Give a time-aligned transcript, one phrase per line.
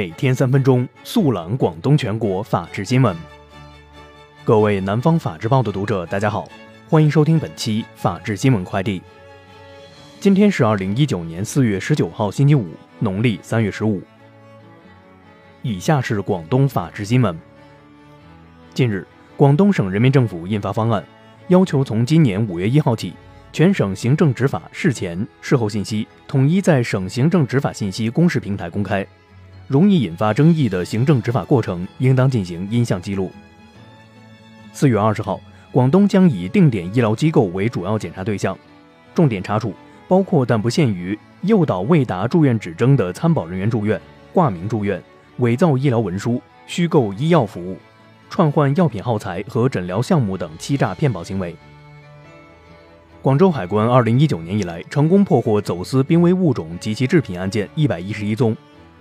[0.00, 3.14] 每天三分钟速览广东全国法治新闻。
[4.44, 6.48] 各位南方法制报的读者，大家好，
[6.88, 9.02] 欢迎收听本期法治新闻快递。
[10.18, 12.68] 今天是二零一九年四月十九号，星期五，
[12.98, 14.00] 农历三月十五。
[15.60, 17.38] 以下是广东法治新闻。
[18.72, 19.06] 近日，
[19.36, 21.04] 广东省人民政府印发方案，
[21.48, 23.12] 要求从今年五月一号起。
[23.52, 29.04] 全省行政执法事前、事后信息统一在省行政执法信息公示平台公开，
[29.70, 33.30] 容易引发争议的行政执法过程应当进行音像记录。
[34.72, 38.58] 四月二十号，广东将以定点医疗机构为主要检查对象，
[39.14, 39.72] 重点查处
[40.08, 44.00] 包括但不限于诱导未达住院指征的参保人员住院、
[44.32, 45.00] 挂名住院、
[45.36, 47.78] 伪造医疗文书、虚构医药服务、
[48.28, 51.54] 串换药品耗材和诊疗项目等欺诈骗保行为。
[53.22, 58.56] 广州海关二零一九年以来，成功破获走私濒危物种及其制品案件一百一十一宗，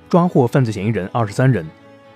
[0.10, 1.64] 抓获犯罪嫌疑人二十三人，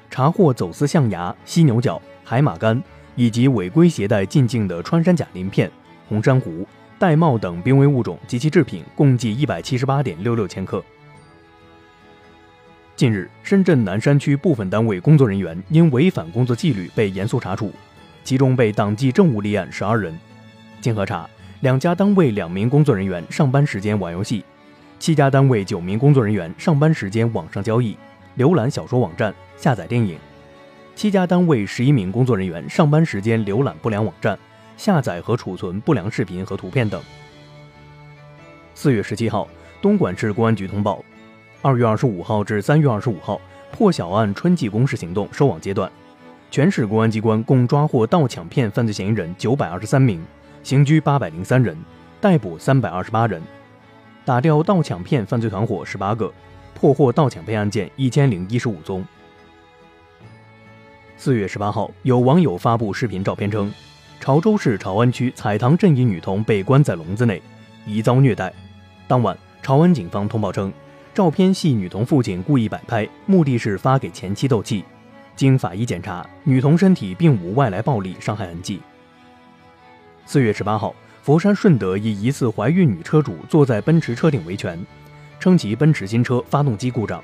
[0.09, 2.81] 查获走私象牙、犀牛角、海马干
[3.16, 5.69] 以及违规携带进境的穿山甲鳞片、
[6.09, 6.67] 红珊瑚、
[7.00, 10.83] 玳瑁等濒危物种及其制品共计一百七十八点六六千克。
[12.95, 17.72] 近日，深圳南山区部分单位工作人员因违反工作纪律被严肃查处，
[18.23, 20.19] 其中被党纪政务立案十二人。
[20.81, 21.30] 经核查。
[21.61, 24.44] 两家单位两名工作人员上班时间玩游戏，
[25.04, 27.98] 七家单位九名工作人员上班时间网上交易、
[28.38, 30.16] 浏览小说网站、下载电影；
[30.96, 34.40] 七家单位十一名工作人员上班时间浏览不良网站、
[34.78, 37.02] 下载和储存不良视频和图片等。
[38.74, 39.46] 四月十七号，
[39.81, 41.04] 东莞市公安局通报，
[41.62, 43.42] 二月二十五号至三月二十五号
[43.74, 45.92] 破晓案春季攻势行动收网阶段，
[46.50, 50.26] 全市公安机关共抓获盗抢骗犯罪嫌疑人九百二十三名。
[50.64, 51.78] 刑拘八百零三人，
[52.22, 53.42] 逮捕三百二十八人，
[54.25, 56.31] 打掉盗抢骗犯罪团伙十八个，
[56.73, 59.05] 破获盗抢骗案件一千零一十五宗。
[61.17, 63.72] 四月十八号，有网友发布视频照片称，
[64.19, 67.41] 潮州市潮安区彩塘镇一女童被关在笼子内，
[67.85, 68.53] 疑遭虐待。
[69.07, 70.72] 当晚，潮安警方通报称，
[71.13, 74.85] 照片系女童父亲故意摆拍，目的是发给前妻斗气。
[75.35, 78.79] 经法医检查，女童身体并无外来暴力伤害痕迹。
[80.25, 84.78] 四月十八号，佛山顺德一疑似怀孕女车主坐在奔驰车顶维权，
[85.39, 87.23] 称其奔驰新车发动机故障。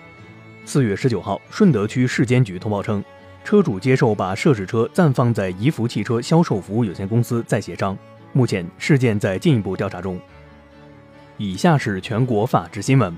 [0.63, 3.03] 四月十九号，顺德区市监局通报称，
[3.43, 7.97] 车主接受把涉事车暂放在怡福汽车销售服务有限公司再协商，
[8.31, 10.17] 目前事件在进一步调查中。
[11.35, 13.13] 以下是全国法制新闻：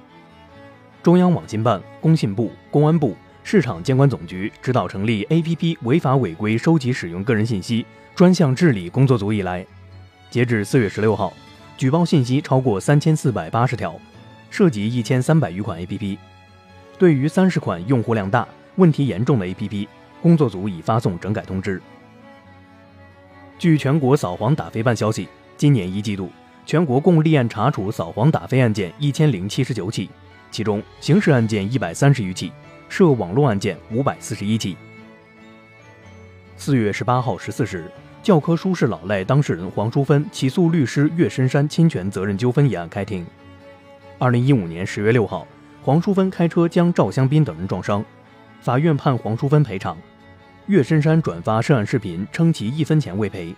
[1.03, 7.85] 中央网信办、工信部、公安部、市场监管总局指导成立 APP 违法违规收集使用个人信息。
[8.15, 9.65] 专项治理工作组以来，
[10.31, 11.33] 截至四月十六号，
[11.75, 13.99] 举报信息超过三千四百八十条，
[14.49, 16.17] 涉及一千三百余款 APP。
[16.97, 18.47] 对于三十款用户量大、
[18.77, 19.89] 问题严重的 APP，
[20.21, 21.81] 工作组已发送整改通知。
[23.59, 25.27] 据全国扫黄打非办消息，
[25.57, 26.31] 今年一季度，
[26.65, 30.09] 全国共立案查处扫黄打非案件一千零七十九起，
[30.49, 32.53] 其中刑事案件一百三十余起，
[32.87, 34.77] 涉网络案件五百四十一起。
[36.55, 37.91] 四月十八号十四时，
[38.23, 43.25] 教科书是老赖当事人黄淑芬起诉律师岳深山侵权责任纠纷一案开庭。
[44.19, 45.47] 二零一五年十月六号，
[45.81, 48.05] 黄淑芬开车将赵香斌等人撞伤，
[48.61, 49.97] 法院判黄淑芬赔偿。
[50.67, 53.55] 岳深山转发涉案视频，称其一分钱未赔。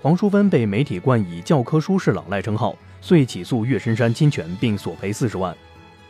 [0.00, 5.54] 黄淑芬被媒体冠以教科书是老赖称号，遂起诉岳深山侵权并索赔四十万。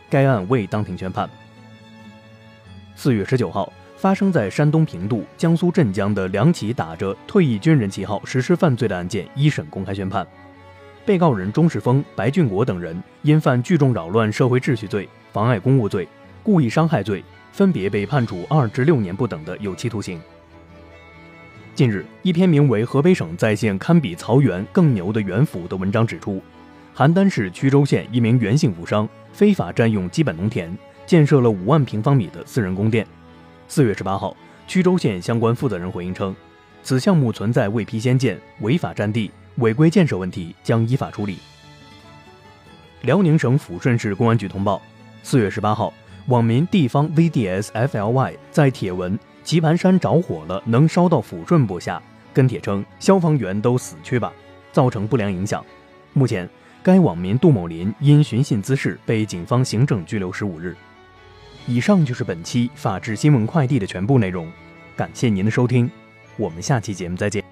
[0.08, 1.28] 该案未当庭宣判。
[2.94, 3.72] 四月十九号。
[4.00, 10.26] 发生在山东平度、江苏镇江的两起打着退役军人旗号实施犯罪的案件，一审公开宣判，
[11.04, 16.08] 被告人钟世峰、白俊国等人因犯聚众扰乱社会秩序罪、妨碍公务罪、
[16.42, 17.22] 故意伤害罪，
[17.52, 20.18] 分别被判处二至六年不等的有期徒刑。
[21.74, 26.42] 近日，一篇名为《河北省在线堪比曹原更牛的原府》的文章指出，
[26.96, 33.06] 邯郸市曲周县一名袁姓富商非法占用基本农田，建设了五万平方米的私人宫殿。
[33.70, 34.36] 四月十八号，
[34.66, 36.34] 曲周县相关负责人回应称，
[36.82, 41.38] 此项目存在未批先建、违法占地、违规建设问题，将依法处理。
[43.02, 44.82] 辽宁省抚顺市公安局通报，
[45.22, 45.94] 四月十八号，
[46.26, 52.02] 网民地方 VDSFLY 在帖文“棋盘山着火了，能烧到抚顺不下”
[52.34, 54.32] 跟帖称消防员都死去吧，
[54.72, 55.64] 造成不良影响。
[56.12, 56.50] 目前，
[56.82, 60.76] 该网民杜某林因寻衅滋事被警方行政拘留十五日。
[61.66, 64.50] 以上就是本期法治新闻快递的全部内容，
[64.96, 65.90] 感谢您的收听，
[66.36, 67.49] 我们下期节目再见。